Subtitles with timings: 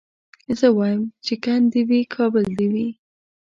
[0.59, 2.87] زه وايم چي کند دي وي کابل دي وي